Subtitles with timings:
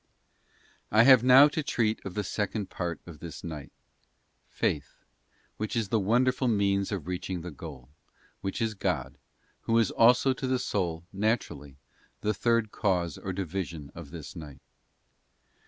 [0.89, 4.95] I HAVE now to treat of the second part of this night—Faith—
[5.57, 7.87] which is that wonderful means of reaching the goal,
[8.41, 9.19] which is God,
[9.65, 11.77] who is also to the soul, naturally,
[12.21, 14.61] the third cause or division of this night.